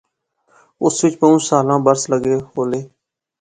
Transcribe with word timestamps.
اس 0.83 0.95
وچ 1.03 1.13
بہوں 1.19 1.39
سالاں 1.47 1.79
برس 1.85 2.03
لغے 2.11 2.35
ہولے 2.51 2.79